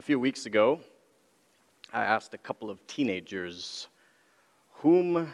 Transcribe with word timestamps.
A 0.00 0.02
few 0.02 0.18
weeks 0.18 0.46
ago, 0.46 0.80
I 1.92 2.04
asked 2.04 2.32
a 2.32 2.38
couple 2.38 2.70
of 2.70 2.86
teenagers 2.86 3.86
whom 4.76 5.30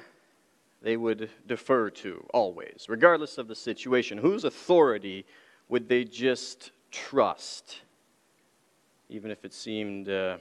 they 0.82 0.96
would 0.96 1.30
defer 1.46 1.88
to 1.90 2.26
always, 2.34 2.86
regardless 2.88 3.38
of 3.38 3.46
the 3.46 3.54
situation. 3.54 4.18
Whose 4.18 4.42
authority 4.42 5.24
would 5.68 5.88
they 5.88 6.02
just 6.02 6.72
trust, 6.90 7.82
even 9.08 9.30
if 9.30 9.44
it 9.44 9.54
seemed 9.54 10.08
uh, 10.08 10.38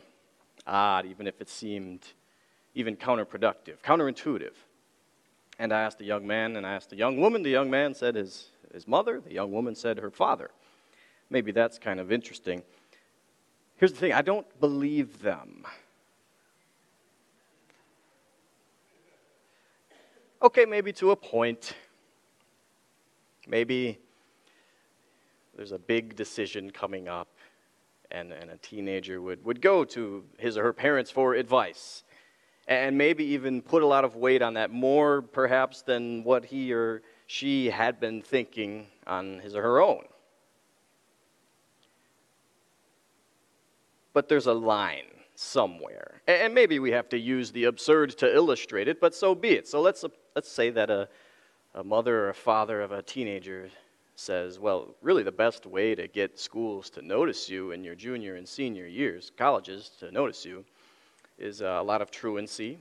odd, 0.65 1.05
even 1.05 1.27
if 1.27 1.39
it 1.39 1.47
seemed 1.47 2.07
even 2.73 2.95
counterproductive, 2.95 3.79
counterintuitive? 3.83 4.55
And 5.59 5.71
I 5.71 5.81
asked 5.81 6.01
a 6.01 6.05
young 6.05 6.25
man 6.25 6.55
and 6.55 6.65
I 6.65 6.73
asked 6.73 6.91
a 6.93 6.97
young 6.97 7.19
woman. 7.19 7.43
The 7.43 7.51
young 7.51 7.69
man 7.69 7.93
said 7.93 8.15
his, 8.15 8.47
his 8.73 8.87
mother, 8.87 9.21
the 9.23 9.35
young 9.35 9.51
woman 9.51 9.75
said 9.75 9.99
her 9.99 10.09
father. 10.09 10.49
Maybe 11.29 11.51
that's 11.51 11.77
kind 11.77 11.99
of 11.99 12.11
interesting. 12.11 12.63
Here's 13.77 13.91
the 13.91 13.99
thing 13.99 14.13
I 14.13 14.21
don't 14.21 14.47
believe 14.59 15.21
them. 15.21 15.65
Okay, 20.41 20.65
maybe 20.65 20.93
to 20.93 21.11
a 21.11 21.15
point. 21.15 21.75
Maybe 23.47 23.99
there's 25.55 25.71
a 25.71 25.79
big 25.79 26.15
decision 26.15 26.71
coming 26.71 27.07
up, 27.07 27.27
and, 28.11 28.31
and 28.31 28.49
a 28.51 28.57
teenager 28.57 29.21
would, 29.21 29.43
would 29.45 29.61
go 29.61 29.83
to 29.85 30.23
his 30.37 30.57
or 30.57 30.63
her 30.63 30.73
parents 30.73 31.11
for 31.11 31.33
advice, 31.33 32.03
and 32.67 32.97
maybe 32.97 33.23
even 33.25 33.61
put 33.61 33.83
a 33.83 33.85
lot 33.85 34.05
of 34.05 34.15
weight 34.15 34.41
on 34.41 34.53
that, 34.55 34.71
more 34.71 35.21
perhaps 35.21 35.81
than 35.81 36.23
what 36.23 36.45
he 36.45 36.73
or 36.73 37.01
she 37.27 37.69
had 37.69 37.99
been 37.99 38.21
thinking 38.21 38.87
on 39.07 39.39
his 39.39 39.55
or 39.55 39.61
her 39.61 39.81
own. 39.81 40.03
But 44.15 44.29
there's 44.29 44.47
a 44.47 44.53
line 44.53 45.03
somewhere. 45.35 46.21
And 46.25 46.55
maybe 46.55 46.79
we 46.79 46.89
have 46.91 47.09
to 47.09 47.19
use 47.19 47.51
the 47.51 47.65
absurd 47.65 48.11
to 48.19 48.33
illustrate 48.33 48.87
it, 48.87 49.01
but 49.01 49.13
so 49.13 49.35
be 49.35 49.49
it. 49.49 49.67
So 49.67 49.81
let's, 49.81 50.05
let's 50.35 50.49
say 50.49 50.69
that 50.71 50.89
a, 50.89 51.09
a 51.75 51.83
mother 51.83 52.21
or 52.21 52.29
a 52.29 52.33
father 52.33 52.81
of 52.81 52.93
a 52.93 53.01
teenager 53.03 53.69
says, 54.15 54.57
well, 54.57 54.95
really 55.01 55.21
the 55.21 55.33
best 55.33 55.65
way 55.65 55.93
to 55.95 56.07
get 56.07 56.39
schools 56.39 56.89
to 56.91 57.01
notice 57.01 57.49
you 57.49 57.71
in 57.71 57.83
your 57.83 57.93
junior 57.93 58.35
and 58.35 58.47
senior 58.47 58.87
years, 58.87 59.33
colleges 59.37 59.91
to 59.99 60.09
notice 60.11 60.45
you, 60.45 60.63
is 61.37 61.61
uh, 61.61 61.65
a 61.65 61.83
lot 61.83 62.01
of 62.01 62.09
truancy, 62.09 62.79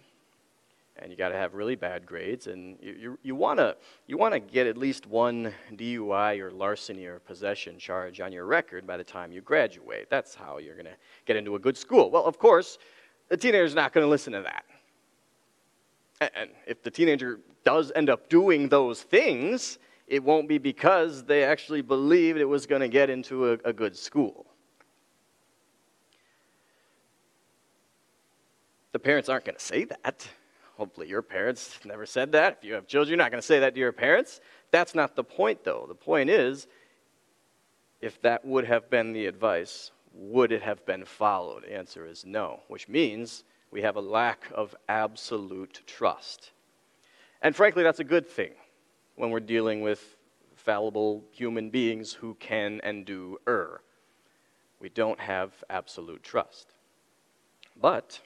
and 0.96 1.10
you 1.10 1.16
got 1.16 1.30
to 1.30 1.36
have 1.36 1.54
really 1.54 1.74
bad 1.74 2.06
grades, 2.06 2.46
and 2.46 2.78
you, 2.80 2.92
you, 2.92 3.18
you 3.22 3.34
want 3.34 3.58
to 3.58 3.76
you 4.06 4.16
wanna 4.16 4.38
get 4.38 4.66
at 4.66 4.76
least 4.76 5.06
one 5.06 5.52
DUI 5.72 6.38
or 6.40 6.50
larceny 6.50 7.06
or 7.06 7.18
possession 7.18 7.78
charge 7.78 8.20
on 8.20 8.32
your 8.32 8.46
record 8.46 8.86
by 8.86 8.96
the 8.96 9.04
time 9.04 9.32
you 9.32 9.40
graduate. 9.40 10.08
That's 10.08 10.34
how 10.34 10.58
you're 10.58 10.76
going 10.76 10.86
to 10.86 10.96
get 11.26 11.36
into 11.36 11.56
a 11.56 11.58
good 11.58 11.76
school. 11.76 12.10
Well, 12.10 12.24
of 12.24 12.38
course, 12.38 12.78
the 13.28 13.36
teenager's 13.36 13.74
not 13.74 13.92
going 13.92 14.04
to 14.04 14.08
listen 14.08 14.32
to 14.34 14.42
that. 14.42 14.64
And 16.34 16.50
if 16.66 16.82
the 16.82 16.90
teenager 16.90 17.40
does 17.64 17.90
end 17.94 18.08
up 18.08 18.28
doing 18.28 18.68
those 18.68 19.02
things, 19.02 19.78
it 20.06 20.22
won't 20.22 20.48
be 20.48 20.58
because 20.58 21.24
they 21.24 21.42
actually 21.42 21.82
believed 21.82 22.38
it 22.38 22.44
was 22.44 22.66
going 22.66 22.80
to 22.80 22.88
get 22.88 23.10
into 23.10 23.52
a, 23.52 23.58
a 23.64 23.72
good 23.72 23.96
school. 23.96 24.46
The 28.92 28.98
parents 29.00 29.28
aren't 29.28 29.44
going 29.44 29.56
to 29.56 29.64
say 29.64 29.84
that 29.84 30.28
Hopefully, 30.76 31.08
your 31.08 31.22
parents 31.22 31.78
never 31.84 32.06
said 32.06 32.32
that. 32.32 32.58
If 32.58 32.64
you 32.64 32.74
have 32.74 32.86
children, 32.86 33.10
you're 33.10 33.24
not 33.24 33.30
going 33.30 33.40
to 33.40 33.46
say 33.46 33.60
that 33.60 33.74
to 33.74 33.80
your 33.80 33.92
parents. 33.92 34.40
That's 34.70 34.94
not 34.94 35.16
the 35.16 35.24
point, 35.24 35.64
though. 35.64 35.86
The 35.88 35.94
point 35.94 36.30
is, 36.30 36.66
if 38.00 38.20
that 38.22 38.44
would 38.44 38.66
have 38.66 38.90
been 38.90 39.12
the 39.12 39.26
advice, 39.26 39.92
would 40.12 40.52
it 40.52 40.62
have 40.62 40.84
been 40.84 41.04
followed? 41.04 41.64
The 41.64 41.74
answer 41.74 42.06
is 42.06 42.24
no, 42.24 42.60
which 42.68 42.88
means 42.88 43.44
we 43.70 43.82
have 43.82 43.96
a 43.96 44.00
lack 44.00 44.44
of 44.54 44.74
absolute 44.88 45.82
trust. 45.86 46.52
And 47.42 47.54
frankly, 47.54 47.82
that's 47.82 48.00
a 48.00 48.04
good 48.04 48.26
thing 48.26 48.52
when 49.16 49.30
we're 49.30 49.40
dealing 49.40 49.80
with 49.80 50.16
fallible 50.54 51.24
human 51.32 51.70
beings 51.70 52.12
who 52.12 52.34
can 52.34 52.80
and 52.82 53.04
do 53.04 53.38
err. 53.46 53.80
We 54.80 54.88
don't 54.88 55.20
have 55.20 55.52
absolute 55.68 56.22
trust. 56.22 56.72
But 57.80 58.20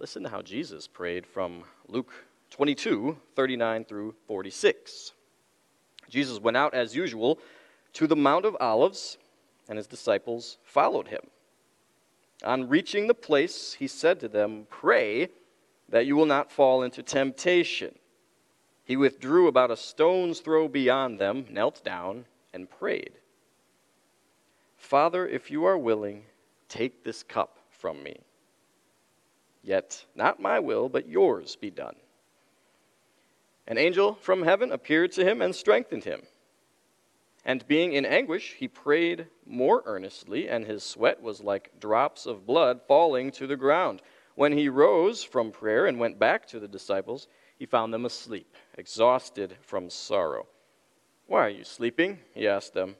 Listen 0.00 0.22
to 0.22 0.28
how 0.28 0.42
Jesus 0.42 0.86
prayed 0.86 1.26
from 1.26 1.64
Luke 1.88 2.12
22 2.50 3.18
39 3.34 3.84
through 3.84 4.14
46. 4.28 5.12
Jesus 6.08 6.38
went 6.38 6.56
out 6.56 6.72
as 6.72 6.94
usual 6.94 7.40
to 7.94 8.06
the 8.06 8.14
Mount 8.14 8.44
of 8.44 8.56
Olives, 8.60 9.18
and 9.68 9.76
his 9.76 9.88
disciples 9.88 10.58
followed 10.62 11.08
him. 11.08 11.22
On 12.44 12.68
reaching 12.68 13.08
the 13.08 13.14
place, 13.14 13.74
he 13.74 13.88
said 13.88 14.20
to 14.20 14.28
them, 14.28 14.68
Pray 14.70 15.30
that 15.88 16.06
you 16.06 16.14
will 16.14 16.26
not 16.26 16.52
fall 16.52 16.84
into 16.84 17.02
temptation. 17.02 17.92
He 18.84 18.96
withdrew 18.96 19.48
about 19.48 19.72
a 19.72 19.76
stone's 19.76 20.38
throw 20.38 20.68
beyond 20.68 21.18
them, 21.18 21.44
knelt 21.50 21.82
down, 21.84 22.26
and 22.54 22.70
prayed 22.70 23.14
Father, 24.76 25.26
if 25.26 25.50
you 25.50 25.64
are 25.64 25.76
willing, 25.76 26.22
take 26.68 27.02
this 27.02 27.24
cup 27.24 27.58
from 27.70 28.00
me. 28.02 28.20
Yet 29.68 30.06
not 30.14 30.40
my 30.40 30.60
will, 30.60 30.88
but 30.88 31.10
yours 31.10 31.54
be 31.54 31.70
done. 31.70 31.96
An 33.66 33.76
angel 33.76 34.14
from 34.14 34.42
heaven 34.42 34.72
appeared 34.72 35.12
to 35.12 35.24
him 35.26 35.42
and 35.42 35.54
strengthened 35.54 36.04
him. 36.04 36.22
And 37.44 37.68
being 37.68 37.92
in 37.92 38.06
anguish, 38.06 38.54
he 38.54 38.66
prayed 38.66 39.26
more 39.44 39.82
earnestly, 39.84 40.48
and 40.48 40.64
his 40.64 40.82
sweat 40.82 41.20
was 41.20 41.42
like 41.42 41.78
drops 41.78 42.24
of 42.24 42.46
blood 42.46 42.80
falling 42.88 43.30
to 43.32 43.46
the 43.46 43.58
ground. 43.58 44.00
When 44.36 44.56
he 44.56 44.70
rose 44.70 45.22
from 45.22 45.52
prayer 45.52 45.84
and 45.84 46.00
went 46.00 46.18
back 46.18 46.46
to 46.46 46.58
the 46.58 46.66
disciples, 46.66 47.28
he 47.58 47.66
found 47.66 47.92
them 47.92 48.06
asleep, 48.06 48.56
exhausted 48.78 49.54
from 49.60 49.90
sorrow. 49.90 50.46
Why 51.26 51.40
are 51.40 51.50
you 51.50 51.64
sleeping? 51.64 52.20
He 52.32 52.48
asked 52.48 52.72
them. 52.72 52.96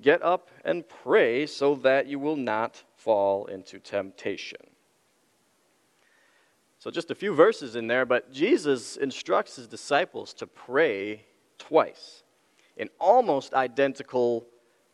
Get 0.00 0.22
up 0.22 0.48
and 0.64 0.88
pray 0.88 1.44
so 1.44 1.74
that 1.74 2.06
you 2.06 2.18
will 2.18 2.36
not 2.36 2.82
fall 2.96 3.44
into 3.44 3.78
temptation. 3.78 4.71
So, 6.82 6.90
just 6.90 7.12
a 7.12 7.14
few 7.14 7.32
verses 7.32 7.76
in 7.76 7.86
there, 7.86 8.04
but 8.04 8.32
Jesus 8.32 8.96
instructs 8.96 9.54
his 9.54 9.68
disciples 9.68 10.34
to 10.34 10.48
pray 10.48 11.24
twice 11.56 12.24
in 12.76 12.90
almost 12.98 13.54
identical 13.54 14.48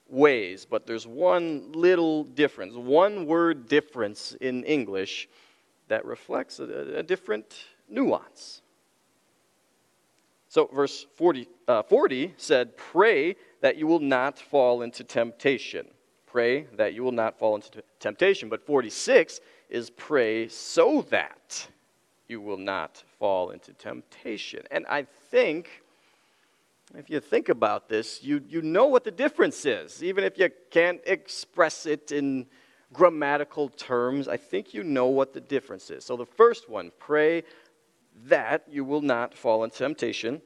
ways, 0.06 0.66
but 0.66 0.86
there's 0.86 1.06
one 1.06 1.72
little 1.72 2.24
difference, 2.24 2.74
one 2.74 3.24
word 3.24 3.68
difference 3.68 4.36
in 4.38 4.64
English 4.64 5.30
that 5.88 6.04
reflects 6.04 6.60
a, 6.60 6.98
a 6.98 7.02
different 7.02 7.56
nuance. 7.88 8.60
So, 10.50 10.66
verse 10.66 11.06
40, 11.14 11.48
uh, 11.68 11.84
40 11.84 12.34
said, 12.36 12.76
Pray 12.76 13.34
that 13.62 13.78
you 13.78 13.86
will 13.86 14.00
not 14.00 14.38
fall 14.38 14.82
into 14.82 15.04
temptation. 15.04 15.86
Pray 16.26 16.66
that 16.76 16.92
you 16.92 17.02
will 17.02 17.12
not 17.12 17.38
fall 17.38 17.54
into 17.54 17.82
temptation. 17.98 18.50
But 18.50 18.66
46 18.66 19.40
is 19.70 19.88
pray 19.88 20.48
so 20.48 21.00
that 21.08 21.66
you 22.28 22.40
will 22.40 22.58
not 22.58 23.02
fall 23.18 23.50
into 23.50 23.72
temptation. 23.72 24.62
And 24.70 24.86
I 24.88 25.06
think, 25.30 25.82
if 26.94 27.08
you 27.10 27.20
think 27.20 27.48
about 27.48 27.88
this, 27.88 28.22
you, 28.22 28.42
you 28.48 28.62
know 28.62 28.86
what 28.86 29.04
the 29.04 29.10
difference 29.10 29.64
is. 29.64 30.02
Even 30.02 30.24
if 30.24 30.38
you 30.38 30.50
can't 30.70 31.00
express 31.06 31.86
it 31.86 32.12
in 32.12 32.46
grammatical 32.92 33.68
terms, 33.70 34.28
I 34.28 34.36
think 34.36 34.74
you 34.74 34.84
know 34.84 35.06
what 35.06 35.32
the 35.32 35.40
difference 35.40 35.90
is. 35.90 36.04
So 36.04 36.16
the 36.16 36.26
first 36.26 36.68
one, 36.68 36.92
pray 36.98 37.44
that 38.26 38.64
you 38.70 38.84
will 38.84 39.02
not 39.02 39.34
fall 39.34 39.64
into 39.64 39.78
temptation. 39.78 40.42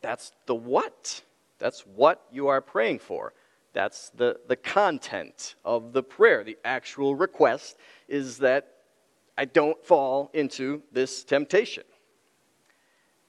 That's 0.00 0.32
the 0.46 0.54
what. 0.54 1.22
That's 1.58 1.80
what 1.80 2.24
you 2.30 2.48
are 2.48 2.60
praying 2.60 3.00
for. 3.00 3.32
That's 3.72 4.10
the, 4.10 4.40
the 4.48 4.56
content 4.56 5.56
of 5.64 5.92
the 5.92 6.02
prayer. 6.02 6.44
The 6.44 6.56
actual 6.64 7.14
request 7.14 7.76
is 8.08 8.38
that 8.38 8.77
I 9.38 9.44
don't 9.44 9.82
fall 9.84 10.32
into 10.34 10.82
this 10.90 11.22
temptation. 11.22 11.84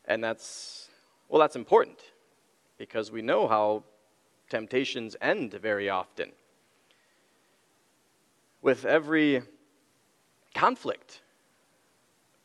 And 0.06 0.24
that's, 0.24 0.90
well, 1.30 1.40
that's 1.40 1.56
important 1.56 2.00
because 2.80 3.12
we 3.12 3.22
know 3.22 3.48
how 3.48 3.84
temptations 4.50 5.16
end 5.22 5.54
very 5.54 5.88
often. 5.88 6.32
With 8.64 8.86
every 8.86 9.44
conflict, 10.56 11.22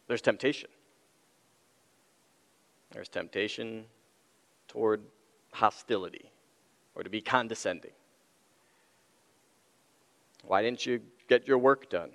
there's 0.08 0.20
temptation. 0.20 0.68
There's 2.92 3.08
temptation 3.08 3.86
toward 4.68 5.00
hostility 5.54 6.30
or 6.94 7.02
to 7.02 7.08
be 7.08 7.22
condescending. 7.22 7.92
Why 10.42 10.60
didn't 10.60 10.84
you 10.84 11.00
get 11.30 11.48
your 11.48 11.56
work 11.56 11.88
done? 11.88 12.10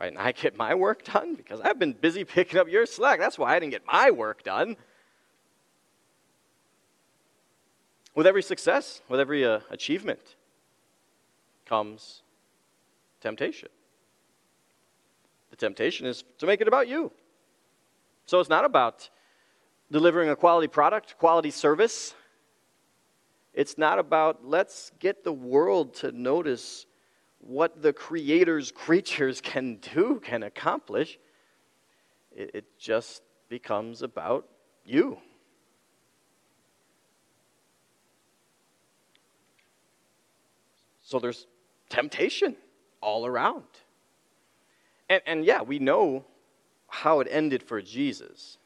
Why 0.00 0.06
didn't 0.06 0.20
I 0.20 0.32
get 0.32 0.56
my 0.56 0.74
work 0.74 1.04
done? 1.04 1.34
Because 1.34 1.60
I've 1.60 1.78
been 1.78 1.92
busy 1.92 2.24
picking 2.24 2.58
up 2.58 2.70
your 2.70 2.86
slack. 2.86 3.18
That's 3.18 3.38
why 3.38 3.54
I 3.54 3.58
didn't 3.58 3.72
get 3.72 3.82
my 3.86 4.10
work 4.10 4.42
done. 4.42 4.78
With 8.14 8.26
every 8.26 8.42
success, 8.42 9.02
with 9.10 9.20
every 9.20 9.44
uh, 9.44 9.60
achievement, 9.68 10.36
comes 11.66 12.22
temptation. 13.20 13.68
The 15.50 15.56
temptation 15.56 16.06
is 16.06 16.24
to 16.38 16.46
make 16.46 16.62
it 16.62 16.68
about 16.68 16.88
you. 16.88 17.12
So 18.24 18.40
it's 18.40 18.48
not 18.48 18.64
about 18.64 19.10
delivering 19.92 20.30
a 20.30 20.36
quality 20.36 20.68
product, 20.68 21.18
quality 21.18 21.50
service. 21.50 22.14
It's 23.52 23.76
not 23.76 23.98
about 23.98 24.46
let's 24.46 24.92
get 24.98 25.24
the 25.24 25.32
world 25.32 25.92
to 25.96 26.10
notice 26.10 26.86
what 27.40 27.82
the 27.82 27.92
Creator's 27.92 28.70
creatures 28.74 29.40
can 29.40 29.76
do, 29.76 30.20
can 30.22 30.42
accomplish. 30.42 31.18
It, 32.34 32.50
it 32.54 32.78
just 32.78 33.22
becomes 33.48 34.02
about 34.02 34.48
you. 34.84 35.18
So 41.02 41.18
there's 41.18 41.46
temptation 41.88 42.54
all 43.00 43.26
around. 43.26 43.64
And, 45.08 45.20
and 45.26 45.44
yeah, 45.44 45.60
we 45.60 45.80
know 45.80 46.24
how 46.86 47.18
it 47.18 47.26
ended 47.28 47.64
for 47.64 47.82
Jesus. 47.82 48.58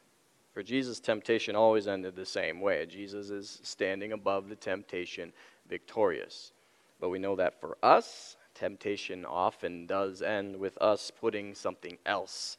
For 0.53 0.61
Jesus, 0.61 0.99
temptation 0.99 1.55
always 1.55 1.87
ended 1.87 2.15
the 2.15 2.25
same 2.25 2.61
way. 2.61 2.85
Jesus 2.85 3.31
is 3.31 3.59
standing 3.63 4.11
above 4.11 4.47
the 4.47 4.55
temptation, 4.55 5.33
victorious. 5.67 6.53
But 6.99 7.09
we 7.09 7.17
know 7.17 7.35
that 7.35 7.59
for 7.59 7.77
us, 7.81 8.37
temptation 8.55 9.25
often 9.25 9.85
does 9.85 10.21
end 10.21 10.57
with 10.57 10.77
us 10.81 11.11
putting 11.11 11.53
something 11.53 11.97
else 12.05 12.57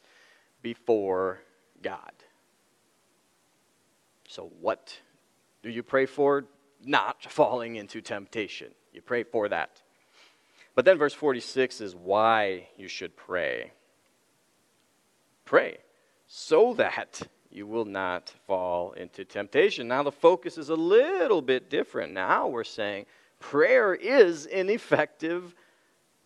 before 0.61 1.39
God. 1.81 2.13
So, 4.27 4.51
what 4.61 4.99
do 5.63 5.69
you 5.69 5.83
pray 5.83 6.05
for? 6.05 6.45
Not 6.83 7.23
falling 7.23 7.75
into 7.75 8.01
temptation. 8.01 8.71
You 8.93 9.01
pray 9.01 9.23
for 9.23 9.49
that. 9.49 9.81
But 10.75 10.85
then 10.85 10.97
verse 10.97 11.13
46 11.13 11.81
is 11.81 11.95
why 11.95 12.67
you 12.77 12.87
should 12.87 13.15
pray. 13.15 13.71
Pray 15.43 15.77
so 16.27 16.73
that 16.73 17.21
you 17.49 17.65
will 17.65 17.85
not 17.85 18.33
fall 18.45 18.91
into 18.91 19.25
temptation. 19.25 19.87
Now, 19.87 20.03
the 20.03 20.11
focus 20.11 20.57
is 20.57 20.69
a 20.69 20.75
little 20.75 21.41
bit 21.41 21.69
different. 21.69 22.13
Now 22.13 22.47
we're 22.47 22.65
saying 22.65 23.05
prayer 23.39 23.95
is 23.95 24.45
an 24.47 24.69
effective 24.69 25.55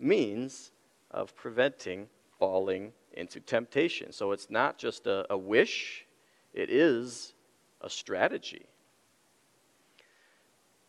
means 0.01 0.71
of 1.11 1.35
preventing 1.35 2.07
falling 2.39 2.93
into 3.13 3.39
temptation. 3.39 4.11
So 4.11 4.31
it's 4.31 4.49
not 4.49 4.77
just 4.77 5.07
a, 5.07 5.25
a 5.31 5.37
wish, 5.37 6.05
it 6.53 6.69
is 6.69 7.33
a 7.81 7.89
strategy. 7.89 8.65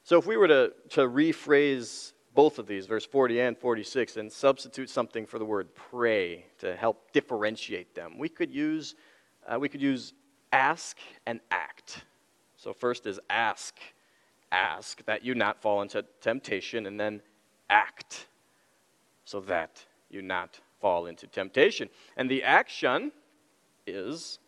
So 0.05 0.19
if 0.19 0.27
we 0.27 0.37
were 0.37 0.49
to, 0.49 0.73
to 0.91 1.01
rephrase 1.03 2.13
both 2.35 2.59
of 2.59 2.67
these, 2.67 2.87
verse 2.87 3.05
40 3.05 3.41
and 3.41 3.59
46, 3.59 4.17
and 4.17 4.33
substitute 4.33 4.89
something 4.89 5.27
for 5.27 5.39
the 5.39 5.45
word 5.45 5.75
pray 5.75 6.47
to 6.59 6.75
help 6.75 7.13
differentiate 7.13 7.95
them, 7.95 8.19
we 8.19 8.29
could 8.29 8.51
use, 8.51 8.95
uh, 9.47 9.59
we 9.59 9.69
could 9.69 9.83
use 9.83 10.15
ask 10.53 10.99
and 11.27 11.41
act. 11.51 12.05
So 12.57 12.73
first 12.73 13.07
is 13.07 13.21
ask, 13.29 13.79
ask 14.51 15.05
that 15.05 15.25
you 15.25 15.35
not 15.35 15.61
fall 15.61 15.83
into 15.83 16.05
temptation, 16.21 16.87
and 16.87 16.99
then 16.99 17.21
act 17.69 18.27
so 19.25 19.41
that 19.41 19.85
you 20.11 20.23
not 20.23 20.61
fall 20.81 21.07
into 21.07 21.27
temptation. 21.27 21.89
And 22.17 22.31
the 22.31 22.43
action 22.43 23.13
is 23.87 24.39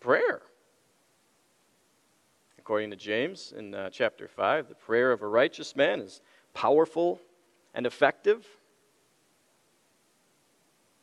prayer. 0.00 0.42
According 2.58 2.90
to 2.90 2.96
James 2.96 3.52
in 3.56 3.74
uh, 3.74 3.90
chapter 3.90 4.26
5, 4.26 4.68
the 4.68 4.74
prayer 4.74 5.12
of 5.12 5.22
a 5.22 5.28
righteous 5.28 5.76
man 5.76 6.00
is 6.00 6.22
powerful 6.54 7.20
and 7.74 7.86
effective. 7.86 8.46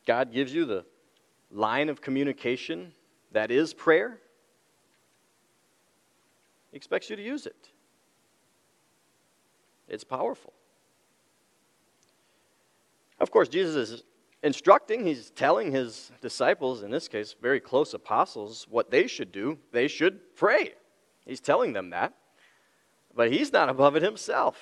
God 0.06 0.32
gives 0.32 0.52
you 0.52 0.64
the 0.64 0.84
line 1.52 1.88
of 1.88 2.00
communication 2.00 2.92
that 3.30 3.50
is 3.50 3.72
prayer. 3.72 4.18
He 6.70 6.76
expects 6.76 7.08
you 7.10 7.16
to 7.16 7.22
use 7.22 7.46
it. 7.46 7.68
It's 9.88 10.04
powerful. 10.04 10.52
Of 13.22 13.30
course, 13.30 13.48
Jesus 13.48 13.76
is 13.90 14.02
instructing, 14.42 15.06
he's 15.06 15.30
telling 15.30 15.70
his 15.70 16.10
disciples, 16.20 16.82
in 16.82 16.90
this 16.90 17.06
case, 17.06 17.36
very 17.40 17.60
close 17.60 17.94
apostles, 17.94 18.66
what 18.68 18.90
they 18.90 19.06
should 19.06 19.30
do. 19.30 19.58
They 19.70 19.86
should 19.86 20.34
pray. 20.34 20.72
He's 21.24 21.38
telling 21.38 21.72
them 21.72 21.90
that. 21.90 22.14
But 23.14 23.32
he's 23.32 23.52
not 23.52 23.68
above 23.68 23.94
it 23.94 24.02
himself. 24.02 24.58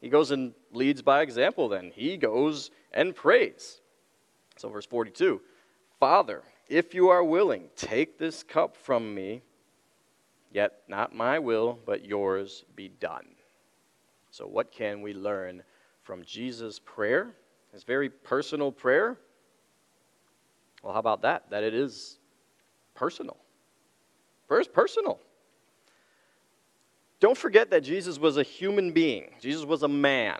He 0.00 0.08
goes 0.08 0.30
and 0.30 0.54
leads 0.72 1.02
by 1.02 1.20
example, 1.20 1.68
then. 1.68 1.92
He 1.94 2.16
goes 2.16 2.70
and 2.94 3.14
prays. 3.14 3.82
So, 4.56 4.70
verse 4.70 4.86
42 4.86 5.42
Father, 6.00 6.44
if 6.66 6.94
you 6.94 7.10
are 7.10 7.22
willing, 7.22 7.68
take 7.76 8.18
this 8.18 8.42
cup 8.42 8.74
from 8.74 9.14
me, 9.14 9.42
yet 10.50 10.80
not 10.88 11.14
my 11.14 11.38
will, 11.40 11.78
but 11.84 12.06
yours 12.06 12.64
be 12.74 12.88
done. 12.88 13.26
So, 14.30 14.46
what 14.46 14.72
can 14.72 15.02
we 15.02 15.12
learn 15.12 15.62
from 16.06 16.22
Jesus' 16.24 16.78
prayer, 16.78 17.34
his 17.72 17.82
very 17.82 18.08
personal 18.08 18.70
prayer. 18.70 19.18
Well, 20.82 20.92
how 20.92 21.00
about 21.00 21.22
that? 21.22 21.50
That 21.50 21.64
it 21.64 21.74
is 21.74 22.20
personal. 22.94 23.36
First, 24.46 24.72
personal. 24.72 25.18
Don't 27.18 27.36
forget 27.36 27.70
that 27.70 27.80
Jesus 27.80 28.20
was 28.20 28.36
a 28.36 28.44
human 28.44 28.92
being, 28.92 29.34
Jesus 29.40 29.64
was 29.64 29.82
a 29.82 29.88
man. 29.88 30.38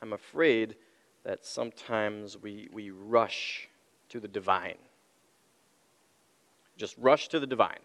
I'm 0.00 0.12
afraid 0.12 0.76
that 1.24 1.44
sometimes 1.44 2.38
we, 2.38 2.68
we 2.72 2.90
rush 2.90 3.68
to 4.10 4.20
the 4.20 4.28
divine. 4.28 4.78
Just 6.76 6.94
rush 6.96 7.26
to 7.28 7.40
the 7.40 7.46
divine. 7.48 7.80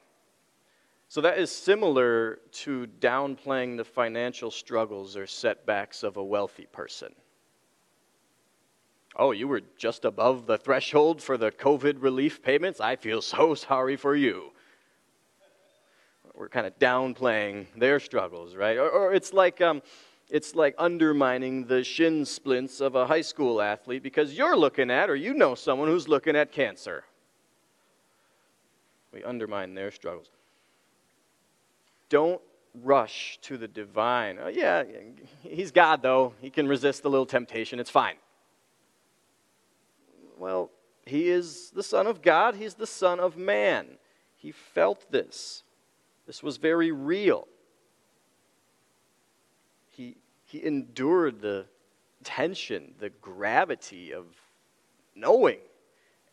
So 1.14 1.22
that 1.22 1.38
is 1.38 1.52
similar 1.52 2.40
to 2.64 2.88
downplaying 3.00 3.78
the 3.78 3.84
financial 3.84 4.50
struggles 4.50 5.16
or 5.16 5.28
setbacks 5.28 6.02
of 6.02 6.18
a 6.18 6.24
wealthy 6.24 6.66
person. 6.72 7.14
Oh, 9.16 9.30
you 9.30 9.48
were 9.48 9.62
just 9.78 10.06
above 10.06 10.48
the 10.48 10.58
threshold 10.58 11.22
for 11.22 11.38
the 11.38 11.52
COVID 11.52 12.02
relief 12.02 12.42
payments? 12.42 12.82
I 12.82 12.96
feel 12.96 13.22
so 13.22 13.54
sorry 13.54 13.96
for 13.96 14.16
you. 14.16 14.54
We're 16.34 16.50
kind 16.50 16.66
of 16.66 16.80
downplaying 16.80 17.68
their 17.78 18.00
struggles, 18.00 18.56
right? 18.56 18.80
Or, 18.80 18.90
or 18.90 19.14
it's 19.14 19.34
like. 19.34 19.62
Um, 19.62 19.84
it's 20.32 20.56
like 20.56 20.74
undermining 20.80 21.68
the 21.68 21.84
shin 21.84 22.26
splints 22.26 22.82
of 22.82 22.96
a 22.96 23.06
high 23.06 23.22
school 23.22 23.62
athlete 23.62 24.02
because 24.02 24.34
you're 24.34 24.58
looking 24.58 24.90
at 24.90 25.12
or 25.12 25.16
you 25.16 25.36
know 25.36 25.54
someone 25.54 25.90
who's 25.90 26.08
looking 26.08 26.36
at 26.36 26.52
cancer. 26.52 27.04
We 29.12 29.24
undermine 29.24 29.76
their 29.76 29.92
struggles. 29.92 30.30
Don't 32.14 32.42
rush 32.84 33.40
to 33.42 33.58
the 33.58 33.68
divine. 33.68 34.38
Oh, 34.40 34.48
yeah, 34.48 34.84
he's 35.42 35.72
God, 35.72 36.04
though. 36.04 36.34
He 36.42 36.52
can 36.52 36.68
resist 36.68 37.04
a 37.06 37.10
little 37.10 37.26
temptation. 37.26 37.80
It's 37.80 37.90
fine. 37.90 38.18
Well, 40.38 40.70
he 41.08 41.30
is 41.30 41.72
the 41.72 41.82
Son 41.82 42.06
of 42.06 42.22
God, 42.22 42.54
he's 42.54 42.76
the 42.76 42.86
Son 42.86 43.20
of 43.20 43.36
man. 43.36 43.98
He 44.36 44.52
felt 44.52 45.10
this. 45.10 45.64
This 46.28 46.44
was 46.44 46.58
very 46.58 46.92
real. 46.92 47.48
He, 49.90 50.18
he 50.46 50.64
endured 50.64 51.42
the 51.42 51.66
tension, 52.24 52.94
the 53.00 53.10
gravity 53.10 54.14
of 54.14 54.26
knowing 55.16 55.58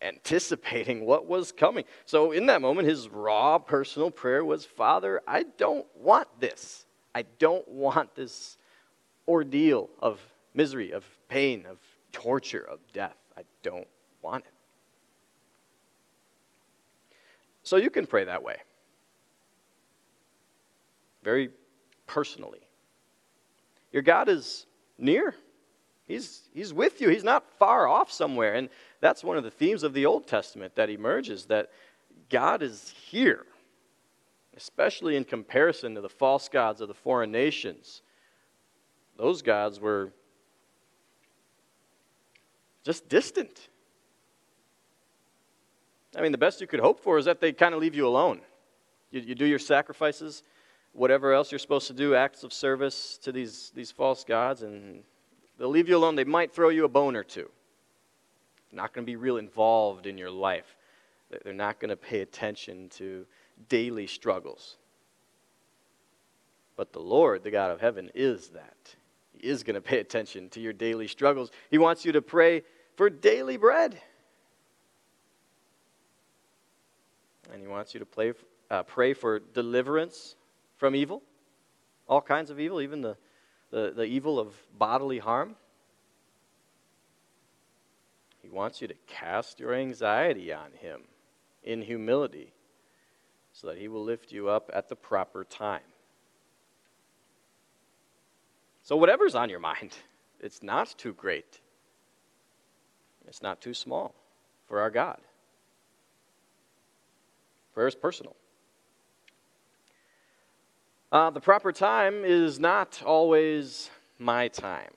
anticipating 0.03 1.05
what 1.07 1.27
was 1.27 1.53
coming. 1.53 1.85
So, 2.05 2.33
in 2.33 2.47
that 2.47 2.61
moment, 2.61 2.89
his 2.89 3.09
raw 3.09 3.59
personal 3.59 4.11
prayer 4.11 4.45
was 4.45 4.65
Father, 4.65 5.21
I 5.27 5.45
don't 5.57 5.87
want 5.97 6.29
this. 6.39 6.87
I 7.15 7.23
don't 7.39 7.67
want 7.69 8.15
this 8.15 8.57
ordeal 9.27 9.91
of 10.01 10.21
misery, 10.55 10.93
of 10.93 11.05
pain, 11.29 11.67
of 11.67 11.79
torture, 12.13 12.63
of 12.63 12.81
death. 12.93 13.17
I 13.37 13.43
don't 13.63 13.89
want 14.23 14.45
it. 14.45 14.53
So, 17.63 17.77
you 17.77 17.91
can 17.91 18.07
pray 18.07 18.25
that 18.25 18.43
way, 18.43 18.57
very 21.23 21.51
personally. 22.07 22.61
Your 23.93 24.03
God 24.03 24.29
is 24.29 24.67
near. 24.99 25.35
He's, 26.11 26.43
he's 26.53 26.75
with 26.75 27.01
you. 27.01 27.09
He's 27.09 27.23
not 27.23 27.45
far 27.59 27.87
off 27.87 28.11
somewhere. 28.11 28.55
And 28.55 28.69
that's 29.01 29.23
one 29.23 29.37
of 29.37 29.45
the 29.45 29.51
themes 29.51 29.85
of 29.85 29.95
the 29.95 30.07
Old 30.07 30.27
Testament 30.27 30.75
that 30.75 30.91
emerges 30.91 31.45
that 31.47 31.71
God 32.29 32.63
is 32.63 32.93
here, 33.07 33.47
especially 34.57 35.15
in 35.15 35.23
comparison 35.23 35.95
to 35.95 36.01
the 36.01 36.09
false 36.09 36.49
gods 36.49 36.81
of 36.81 36.89
the 36.89 36.95
foreign 36.95 37.31
nations. 37.31 38.03
Those 39.17 39.41
gods 39.41 39.79
were 39.79 40.13
just 42.83 43.09
distant. 43.09 43.69
I 46.17 46.23
mean, 46.23 46.33
the 46.33 46.39
best 46.39 46.61
you 46.61 46.67
could 46.67 46.81
hope 46.81 46.99
for 46.99 47.19
is 47.19 47.27
that 47.27 47.41
they 47.41 47.53
kind 47.53 47.73
of 47.73 47.81
leave 47.81 47.95
you 47.95 48.09
alone. 48.09 48.41
You, 49.13 49.21
you 49.21 49.35
do 49.37 49.47
your 49.47 49.61
sacrifices, 49.61 50.43
whatever 50.93 51.33
else 51.33 51.53
you're 51.53 51.61
supposed 51.61 51.87
to 51.87 51.93
do, 51.93 52.17
acts 52.17 52.43
of 52.43 52.53
service 52.53 53.17
to 53.19 53.31
these, 53.31 53.71
these 53.77 53.93
false 53.93 54.25
gods, 54.25 54.63
and 54.63 55.05
They'll 55.61 55.69
leave 55.69 55.91
you 55.91 55.97
alone. 55.99 56.15
They 56.15 56.25
might 56.25 56.55
throw 56.55 56.71
you 56.71 56.87
a 56.87 56.89
bone 56.89 57.15
or 57.15 57.23
two. 57.23 57.51
They're 58.71 58.81
not 58.81 58.95
going 58.95 59.05
to 59.05 59.11
be 59.11 59.17
real 59.17 59.37
involved 59.37 60.07
in 60.07 60.17
your 60.17 60.31
life. 60.31 60.75
They're 61.45 61.53
not 61.53 61.79
going 61.79 61.91
to 61.91 61.97
pay 61.97 62.23
attention 62.23 62.89
to 62.97 63.27
daily 63.69 64.07
struggles. 64.07 64.79
But 66.77 66.95
the 66.95 67.01
Lord, 67.01 67.45
the 67.45 67.51
God 67.51 67.71
of 67.71 67.79
heaven, 67.79 68.11
is 68.15 68.49
that. 68.49 68.97
He 69.35 69.47
is 69.47 69.63
going 69.63 69.75
to 69.75 69.83
pay 69.83 69.99
attention 69.99 70.49
to 70.49 70.61
your 70.61 70.73
daily 70.73 71.07
struggles. 71.07 71.51
He 71.71 71.77
wants 71.77 72.07
you 72.07 72.13
to 72.13 72.23
pray 72.23 72.63
for 72.97 73.11
daily 73.11 73.59
bread. 73.59 74.01
And 77.53 77.61
He 77.61 77.69
wants 77.69 77.93
you 77.93 78.01
to 78.01 78.07
play, 78.07 78.33
uh, 78.71 78.85
pray 78.85 79.13
for 79.13 79.41
deliverance 79.41 80.37
from 80.79 80.97
evil, 80.97 81.21
all 82.09 82.23
kinds 82.23 82.49
of 82.49 82.59
evil, 82.59 82.81
even 82.81 83.03
the, 83.03 83.19
the, 83.71 83.93
the 83.95 84.05
evil 84.05 84.39
of 84.39 84.55
bodily 84.77 85.19
harm. 85.19 85.57
He 88.43 88.49
wants 88.49 88.81
you 88.81 88.89
to 88.89 88.95
cast 89.07 89.61
your 89.61 89.75
anxiety 89.75 90.53
on 90.53 90.73
Him 90.81 91.03
in 91.63 91.83
humility 91.83 92.53
so 93.53 93.69
that 93.69 93.79
He 93.79 93.89
will 93.89 94.03
lift 94.03 94.33
you 94.33 94.49
up 94.49 94.71
at 94.73 94.89
the 94.89 94.97
proper 94.97 95.45
time. 95.45 95.81
So, 98.83 98.97
whatever's 98.97 99.35
on 99.35 99.51
your 99.51 99.61
mind, 99.61 99.97
it's 100.41 100.63
not 100.63 100.95
too 100.97 101.13
great, 101.13 101.61
it's 103.27 103.43
not 103.43 103.61
too 103.61 103.75
small 103.75 104.15
for 104.67 104.81
our 104.81 104.91
God. 104.91 105.19
Prayer 107.75 107.87
is 107.87 107.95
personal. 107.95 108.35
Uh, 111.13 111.29
the 111.31 111.41
proper 111.41 111.73
time 111.73 112.25
is 112.25 112.61
not 112.61 113.03
always 113.05 113.91
my 114.19 114.47
time. 114.47 114.93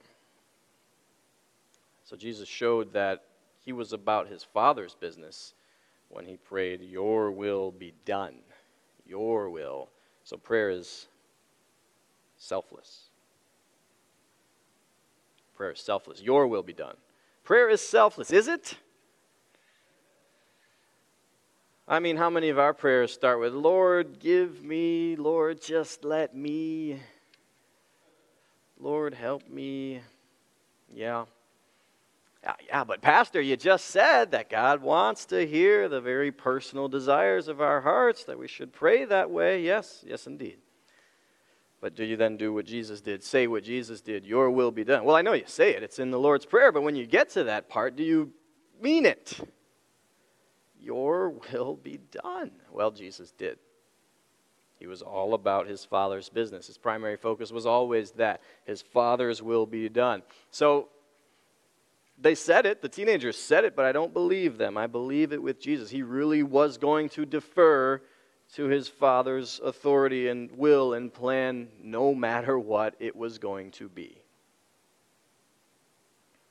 So 2.04 2.16
Jesus 2.16 2.48
showed 2.48 2.94
that 2.94 3.24
he 3.62 3.74
was 3.74 3.94
about 3.94 4.28
his 4.28 4.44
Father's 4.44 4.94
business 4.94 5.56
when 6.10 6.26
he 6.26 6.38
prayed, 6.38 6.82
Your 6.82 7.32
will 7.32 7.72
be 7.72 7.94
done. 8.06 8.36
Your 9.08 9.50
will. 9.50 9.90
So 10.24 10.38
prayer 10.38 10.70
is 10.70 11.08
selfless. 12.38 13.10
Prayer 15.56 15.72
is 15.72 15.80
selfless. 15.80 16.22
Your 16.22 16.46
will 16.48 16.64
be 16.64 16.74
done. 16.74 16.96
Prayer 17.44 17.70
is 17.70 17.82
selfless, 17.82 18.32
is 18.32 18.48
it? 18.48 18.78
I 21.86 22.00
mean, 22.00 22.16
how 22.16 22.30
many 22.30 22.48
of 22.48 22.58
our 22.58 22.74
prayers 22.74 23.12
start 23.12 23.42
with, 23.42 23.54
Lord, 23.54 24.20
give 24.20 24.64
me, 24.64 25.18
Lord, 25.18 25.62
just 25.62 26.06
let 26.06 26.34
me, 26.34 26.98
Lord, 28.80 29.14
help 29.14 29.50
me? 29.50 30.00
Yeah. 30.94 31.26
Yeah, 32.68 32.86
but 32.86 33.02
Pastor, 33.02 33.42
you 33.42 33.58
just 33.58 33.86
said 33.86 34.32
that 34.32 34.50
God 34.50 34.82
wants 34.82 35.26
to 35.26 35.46
hear 35.46 35.90
the 35.90 36.00
very 36.00 36.32
personal 36.32 36.88
desires 36.88 37.50
of 37.50 37.60
our 37.60 37.82
hearts, 37.82 38.24
that 38.26 38.40
we 38.40 38.48
should 38.48 38.72
pray 38.72 39.04
that 39.06 39.30
way. 39.30 39.62
Yes, 39.62 40.06
yes, 40.08 40.26
indeed. 40.26 40.60
But 41.82 41.96
do 41.96 42.06
you 42.06 42.16
then 42.16 42.38
do 42.38 42.54
what 42.54 42.66
Jesus 42.66 43.02
did? 43.02 43.24
Say 43.24 43.48
what 43.48 43.64
Jesus 43.64 44.00
did, 44.00 44.26
your 44.26 44.50
will 44.52 44.72
be 44.72 44.86
done. 44.86 45.04
Well, 45.04 45.18
I 45.18 45.22
know 45.22 45.34
you 45.34 45.44
say 45.48 45.76
it, 45.76 45.84
it's 45.84 46.00
in 46.00 46.12
the 46.12 46.20
Lord's 46.20 46.46
Prayer, 46.46 46.72
but 46.72 46.84
when 46.84 46.96
you 46.96 47.06
get 47.06 47.30
to 47.32 47.44
that 47.46 47.68
part, 47.68 47.98
do 47.98 48.04
you 48.04 48.32
mean 48.82 49.06
it? 49.06 49.38
Your 50.84 51.30
will 51.30 51.80
be 51.82 52.00
done. 52.12 52.52
Well, 52.72 52.92
Jesus 52.92 53.32
did. 53.32 53.58
He 54.80 54.86
was 54.86 55.02
all 55.02 55.34
about 55.34 55.68
his 55.68 55.86
Father's 55.86 56.28
business. 56.28 56.68
His 56.68 56.78
primary 56.78 57.16
focus 57.16 57.54
was 57.54 57.66
always 57.66 58.12
that 58.12 58.42
his 58.66 58.82
Father's 58.82 59.42
will 59.42 59.66
be 59.66 59.88
done. 59.88 60.24
So 60.52 60.90
they 62.20 62.36
said 62.36 62.66
it, 62.66 62.82
the 62.82 62.90
teenagers 62.90 63.38
said 63.38 63.64
it, 63.64 63.78
but 63.78 63.86
I 63.86 63.94
don't 63.94 64.14
believe 64.14 64.58
them. 64.58 64.78
I 64.78 64.88
believe 64.88 65.32
it 65.32 65.42
with 65.42 65.62
Jesus. 65.62 65.90
He 65.90 66.02
really 66.02 66.44
was 66.44 66.78
going 66.78 67.08
to 67.10 67.26
defer 67.26 68.02
to 68.56 68.66
his 68.66 68.90
Father's 68.90 69.62
authority 69.64 70.28
and 70.28 70.52
will 70.52 70.96
and 70.96 71.14
plan 71.14 71.70
no 71.82 72.14
matter 72.14 72.60
what 72.60 72.96
it 73.00 73.16
was 73.16 73.38
going 73.38 73.72
to 73.72 73.88
be. 73.88 74.18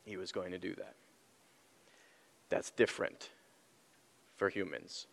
He 0.05 0.17
was 0.17 0.33
going 0.33 0.53
to 0.53 0.59
do 0.59 0.75
that. 0.77 0.95
That's 2.49 2.71
different 2.71 3.29
for 4.43 4.49
humans. 4.49 5.07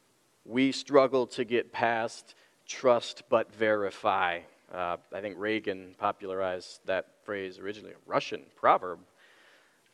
We 0.44 0.72
struggle 0.72 1.28
to 1.28 1.46
get 1.46 1.72
past 1.72 2.34
trust 2.66 3.22
but 3.30 3.54
verify. 3.54 4.40
Uh, 4.74 4.98
I 5.14 5.22
think 5.22 5.36
Reagan 5.38 5.94
popularized 6.00 6.80
that 6.86 7.06
phrase 7.22 7.60
originally, 7.60 7.92
a 7.92 8.10
Russian 8.10 8.42
proverb. 8.56 8.98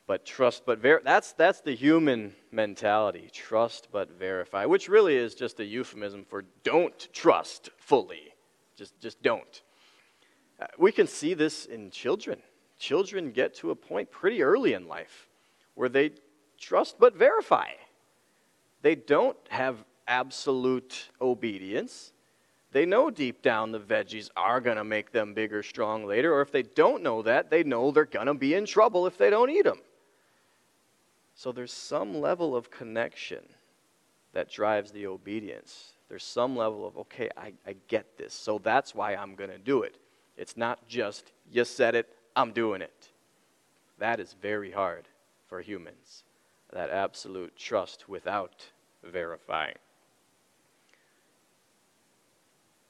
But 0.08 0.26
trust 0.26 0.66
but 0.66 0.80
verify. 0.80 1.04
That's, 1.04 1.34
that's 1.34 1.60
the 1.60 1.76
human 1.76 2.34
mentality. 2.54 3.30
Trust 3.34 3.90
but 3.92 4.18
verify, 4.18 4.64
which 4.64 4.88
really 4.88 5.18
is 5.18 5.36
just 5.36 5.60
a 5.60 5.66
euphemism 5.66 6.24
for 6.24 6.46
don't 6.64 7.10
trust 7.12 7.72
fully. 7.76 8.34
Just, 8.78 8.98
just 9.02 9.22
don't. 9.22 9.64
Uh, 10.62 10.68
we 10.80 10.94
can 10.94 11.08
see 11.08 11.34
this 11.34 11.66
in 11.66 11.92
children. 11.92 12.40
Children 12.80 13.32
get 13.32 13.54
to 13.56 13.72
a 13.72 13.76
point 13.76 14.10
pretty 14.12 14.42
early 14.42 14.72
in 14.72 14.88
life 14.88 15.28
where 15.74 15.90
they 15.90 16.12
trust 16.58 16.96
but 17.00 17.18
verify. 17.18 17.68
They 18.86 18.94
don't 18.94 19.36
have 19.50 19.84
absolute 20.08 21.10
obedience. 21.20 22.14
They 22.72 22.86
know 22.86 23.10
deep 23.10 23.42
down 23.42 23.72
the 23.72 23.80
veggies 23.80 24.30
are 24.38 24.62
going 24.62 24.78
to 24.78 24.84
make 24.84 25.12
them 25.12 25.34
big 25.34 25.54
or 25.54 25.64
strong 25.64 26.06
later, 26.06 26.32
or 26.32 26.42
if 26.42 26.52
they 26.52 26.62
don't 26.62 27.02
know 27.02 27.24
that, 27.24 27.50
they 27.50 27.64
know 27.64 27.90
they're 27.90 28.06
going 28.06 28.28
to 28.28 28.36
be 28.36 28.54
in 28.54 28.68
trouble 28.68 29.08
if 29.08 29.18
they 29.18 29.32
don't 29.32 29.50
eat 29.50 29.64
them. 29.64 29.80
So 31.34 31.52
there's 31.52 31.74
some 31.74 32.22
level 32.22 32.56
of 32.56 32.70
connection 32.70 33.42
that 34.34 34.52
drives 34.52 34.92
the 34.92 35.08
obedience. 35.08 35.94
There's 36.08 36.24
some 36.24 36.56
level 36.56 36.86
of, 36.86 36.96
okay, 36.96 37.32
I, 37.36 37.54
I 37.66 37.78
get 37.88 38.20
this, 38.20 38.36
so 38.36 38.60
that's 38.60 38.94
why 38.94 39.16
I'm 39.16 39.34
going 39.34 39.50
to 39.50 39.58
do 39.58 39.82
it. 39.82 39.96
It's 40.38 40.58
not 40.58 40.88
just, 40.88 41.32
you 41.52 41.66
said 41.66 41.96
it, 41.96 42.08
I'm 42.36 42.52
doing 42.52 42.84
it. 42.84 43.10
That 43.98 44.20
is 44.20 44.36
very 44.40 44.70
hard 44.70 45.08
for 45.48 45.60
humans, 45.60 46.24
that 46.72 46.92
absolute 46.92 47.56
trust 47.56 48.08
without 48.08 48.64
verifying. 49.12 49.76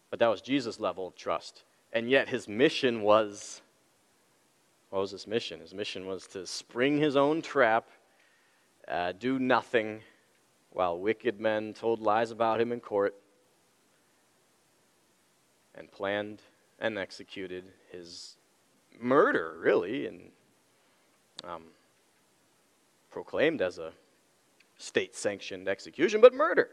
But 0.09 0.19
that 0.19 0.27
was 0.27 0.41
Jesus' 0.41 0.79
level 0.79 1.07
of 1.07 1.15
trust. 1.15 1.63
And 1.93 2.09
yet 2.09 2.29
his 2.29 2.47
mission 2.47 3.01
was 3.01 3.61
what 4.89 5.01
was 5.01 5.11
his 5.11 5.27
mission? 5.27 5.59
His 5.59 5.73
mission 5.73 6.05
was 6.05 6.25
to 6.27 6.47
spring 6.47 6.99
his 6.99 7.17
own 7.17 7.41
trap, 7.41 7.89
uh, 8.87 9.11
do 9.11 9.39
nothing 9.39 9.99
while 10.69 10.97
wicked 10.97 11.37
men 11.39 11.73
told 11.73 11.99
lies 11.99 12.31
about 12.31 12.61
him 12.61 12.71
in 12.71 12.79
court, 12.79 13.13
and 15.73 15.91
planned 15.91 16.41
and 16.79 16.97
executed 16.97 17.65
his 17.91 18.37
murder, 18.97 19.57
really, 19.59 20.05
and 20.05 20.31
um, 21.43 21.63
proclaimed 23.11 23.61
as 23.61 23.79
a 23.79 23.91
state 24.77 25.15
sanctioned 25.15 25.67
execution, 25.67 26.21
but 26.21 26.33
murder. 26.33 26.69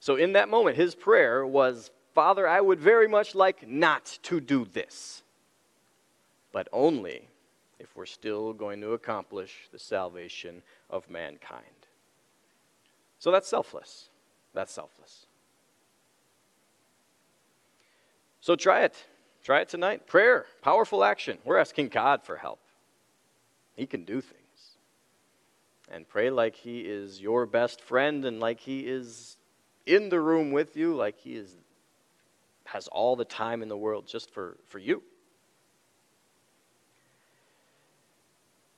So, 0.00 0.16
in 0.16 0.32
that 0.34 0.48
moment, 0.48 0.76
his 0.76 0.94
prayer 0.94 1.46
was 1.46 1.90
Father, 2.14 2.46
I 2.46 2.60
would 2.60 2.78
very 2.78 3.08
much 3.08 3.34
like 3.34 3.66
not 3.66 4.18
to 4.22 4.40
do 4.40 4.64
this, 4.64 5.22
but 6.52 6.68
only 6.72 7.28
if 7.80 7.96
we're 7.96 8.06
still 8.06 8.52
going 8.52 8.80
to 8.82 8.92
accomplish 8.92 9.68
the 9.72 9.78
salvation 9.78 10.62
of 10.90 11.10
mankind. 11.10 11.64
So, 13.18 13.30
that's 13.30 13.48
selfless. 13.48 14.10
That's 14.52 14.72
selfless. 14.72 15.26
So, 18.40 18.56
try 18.56 18.84
it. 18.84 18.94
Try 19.42 19.60
it 19.60 19.68
tonight. 19.68 20.06
Prayer, 20.06 20.46
powerful 20.62 21.02
action. 21.02 21.38
We're 21.44 21.58
asking 21.58 21.88
God 21.88 22.22
for 22.22 22.36
help, 22.36 22.60
He 23.74 23.86
can 23.86 24.04
do 24.04 24.20
things 24.20 24.43
and 25.90 26.08
pray 26.08 26.30
like 26.30 26.54
He 26.54 26.80
is 26.80 27.20
your 27.20 27.46
best 27.46 27.80
friend 27.80 28.24
and 28.24 28.40
like 28.40 28.60
He 28.60 28.80
is 28.80 29.36
in 29.86 30.08
the 30.08 30.20
room 30.20 30.52
with 30.52 30.76
you, 30.76 30.94
like 30.94 31.18
He 31.18 31.34
is, 31.34 31.54
has 32.64 32.88
all 32.88 33.16
the 33.16 33.24
time 33.24 33.62
in 33.62 33.68
the 33.68 33.76
world 33.76 34.06
just 34.06 34.30
for, 34.32 34.56
for 34.66 34.78
you. 34.78 35.02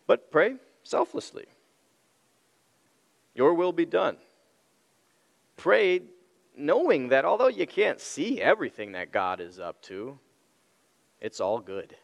But 0.07 0.31
pray 0.31 0.57
selflessly. 0.83 1.47
Your 3.35 3.55
will 3.55 3.73
be 3.73 3.87
done. 3.87 4.17
Pray 5.57 6.03
knowing 6.57 7.09
that 7.09 7.25
although 7.25 7.49
you 7.49 7.67
can't 7.67 8.01
see 8.01 8.41
everything 8.41 8.93
that 8.93 9.13
God 9.13 9.41
is 9.41 9.59
up 9.59 9.83
to, 9.83 10.19
it's 11.21 11.41
all 11.41 11.59
good 11.59 11.97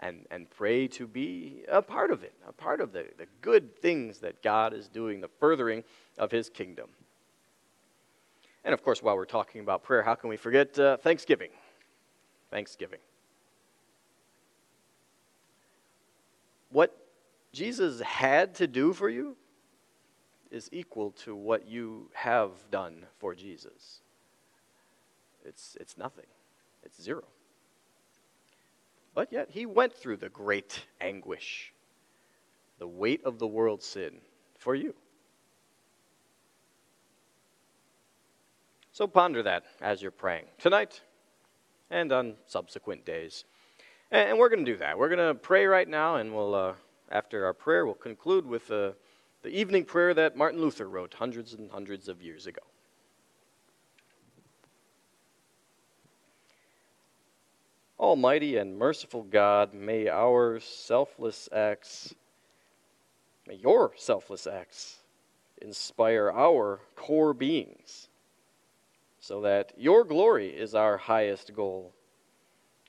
and, 0.00 0.26
and 0.30 0.48
pray 0.50 0.86
to 0.88 1.06
be 1.06 1.64
a 1.68 1.82
part 1.82 2.10
of 2.10 2.22
it, 2.22 2.34
a 2.46 2.52
part 2.52 2.80
of 2.80 2.92
the, 2.92 3.06
the 3.18 3.26
good 3.40 3.76
things 3.76 4.18
that 4.18 4.42
God 4.42 4.72
is 4.72 4.88
doing, 4.88 5.20
the 5.20 5.28
furthering 5.40 5.84
of 6.18 6.30
His 6.30 6.48
kingdom. 6.48 6.88
And 8.64 8.74
of 8.74 8.82
course, 8.82 9.02
while 9.02 9.16
we're 9.16 9.24
talking 9.24 9.60
about 9.60 9.82
prayer, 9.82 10.02
how 10.02 10.14
can 10.14 10.30
we 10.30 10.36
forget 10.36 10.78
uh, 10.78 10.96
Thanksgiving? 10.98 11.50
Thanksgiving. 12.50 13.00
What 16.70 16.96
Jesus 17.52 18.00
had 18.00 18.54
to 18.56 18.66
do 18.66 18.92
for 18.92 19.08
you 19.08 19.36
is 20.50 20.68
equal 20.72 21.12
to 21.12 21.34
what 21.34 21.66
you 21.66 22.10
have 22.14 22.50
done 22.70 23.06
for 23.18 23.34
Jesus. 23.34 24.00
It's, 25.44 25.76
it's 25.80 25.96
nothing, 25.96 26.26
it's 26.82 27.00
zero. 27.02 27.24
But 29.18 29.32
yet, 29.32 29.50
he 29.50 29.66
went 29.66 29.94
through 29.94 30.18
the 30.18 30.28
great 30.28 30.86
anguish, 31.00 31.72
the 32.78 32.86
weight 32.86 33.24
of 33.24 33.40
the 33.40 33.48
world's 33.48 33.84
sin 33.84 34.20
for 34.58 34.76
you. 34.76 34.94
So 38.92 39.08
ponder 39.08 39.42
that 39.42 39.64
as 39.80 40.00
you're 40.00 40.12
praying 40.12 40.44
tonight 40.58 41.00
and 41.90 42.12
on 42.12 42.36
subsequent 42.46 43.04
days. 43.04 43.44
And 44.12 44.38
we're 44.38 44.50
going 44.50 44.64
to 44.64 44.72
do 44.72 44.78
that. 44.78 44.96
We're 44.96 45.08
going 45.08 45.34
to 45.34 45.34
pray 45.34 45.66
right 45.66 45.88
now, 45.88 46.14
and 46.14 46.32
we'll, 46.32 46.54
uh, 46.54 46.74
after 47.10 47.44
our 47.44 47.54
prayer, 47.54 47.86
we'll 47.86 47.94
conclude 47.94 48.46
with 48.46 48.70
uh, 48.70 48.92
the 49.42 49.48
evening 49.48 49.84
prayer 49.84 50.14
that 50.14 50.36
Martin 50.36 50.60
Luther 50.60 50.88
wrote 50.88 51.14
hundreds 51.14 51.54
and 51.54 51.68
hundreds 51.72 52.08
of 52.08 52.22
years 52.22 52.46
ago. 52.46 52.62
Almighty 58.08 58.56
and 58.56 58.78
merciful 58.78 59.22
God, 59.22 59.74
may 59.74 60.08
our 60.08 60.58
selfless 60.60 61.46
acts, 61.52 62.14
may 63.46 63.56
your 63.56 63.92
selfless 63.98 64.46
acts 64.46 65.00
inspire 65.60 66.32
our 66.34 66.80
core 66.96 67.34
beings 67.34 68.08
so 69.20 69.42
that 69.42 69.74
your 69.76 70.04
glory 70.04 70.48
is 70.48 70.74
our 70.74 70.96
highest 70.96 71.54
goal 71.54 71.92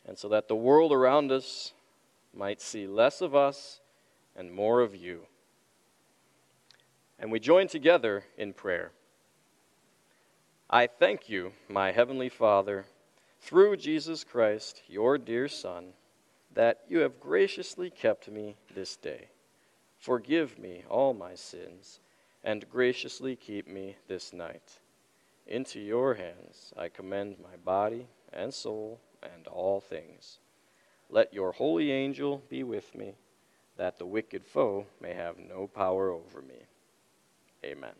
and 0.05 0.17
so 0.17 0.29
that 0.29 0.47
the 0.47 0.55
world 0.55 0.93
around 0.93 1.33
us 1.33 1.73
might 2.33 2.61
see 2.61 2.87
less 2.87 3.19
of 3.19 3.35
us 3.35 3.81
and 4.37 4.53
more 4.53 4.79
of 4.79 4.95
you. 4.95 5.23
And 7.19 7.29
we 7.29 7.41
join 7.41 7.67
together 7.67 8.23
in 8.37 8.53
prayer. 8.53 8.93
I 10.69 10.87
thank 10.87 11.27
you, 11.27 11.51
my 11.67 11.91
Heavenly 11.91 12.29
Father, 12.29 12.85
through 13.39 13.77
Jesus 13.77 14.23
Christ, 14.23 14.83
your 14.87 15.17
dear 15.17 15.47
Son, 15.47 15.93
that 16.53 16.81
you 16.87 16.99
have 16.99 17.19
graciously 17.19 17.89
kept 17.89 18.29
me 18.29 18.55
this 18.73 18.95
day. 18.95 19.29
Forgive 19.97 20.57
me 20.57 20.83
all 20.89 21.13
my 21.13 21.35
sins, 21.35 21.99
and 22.43 22.69
graciously 22.69 23.35
keep 23.35 23.67
me 23.67 23.95
this 24.07 24.33
night. 24.33 24.79
Into 25.47 25.79
your 25.79 26.13
hands 26.13 26.73
I 26.77 26.89
commend 26.89 27.37
my 27.39 27.57
body 27.63 28.07
and 28.31 28.53
soul 28.53 28.99
and 29.23 29.47
all 29.47 29.79
things. 29.79 30.39
Let 31.09 31.33
your 31.33 31.51
holy 31.51 31.91
angel 31.91 32.43
be 32.49 32.63
with 32.63 32.93
me, 32.95 33.15
that 33.77 33.97
the 33.97 34.05
wicked 34.05 34.45
foe 34.45 34.85
may 35.01 35.13
have 35.13 35.37
no 35.37 35.67
power 35.67 36.11
over 36.11 36.41
me. 36.41 36.65
Amen. 37.65 37.95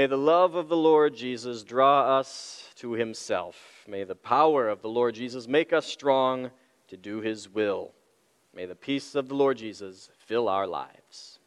May 0.00 0.06
the 0.06 0.16
love 0.16 0.54
of 0.54 0.70
the 0.70 0.78
Lord 0.78 1.14
Jesus 1.14 1.62
draw 1.62 2.18
us 2.18 2.64
to 2.76 2.92
himself. 2.92 3.84
May 3.86 4.04
the 4.04 4.14
power 4.14 4.66
of 4.66 4.80
the 4.80 4.88
Lord 4.88 5.14
Jesus 5.14 5.46
make 5.46 5.74
us 5.74 5.84
strong 5.84 6.50
to 6.88 6.96
do 6.96 7.20
his 7.20 7.50
will. 7.50 7.92
May 8.54 8.64
the 8.64 8.74
peace 8.74 9.14
of 9.14 9.28
the 9.28 9.34
Lord 9.34 9.58
Jesus 9.58 10.08
fill 10.16 10.48
our 10.48 10.66
lives. 10.66 11.39